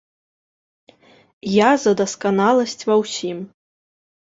Я 1.57 1.69
за 1.85 1.95
дасканаласць 2.03 2.77
ва 2.91 2.95
ўсім. 3.07 3.37